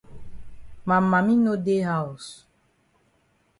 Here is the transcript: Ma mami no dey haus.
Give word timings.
Ma 0.87 0.97
mami 1.09 1.35
no 1.43 1.53
dey 1.65 1.81
haus. 1.89 2.25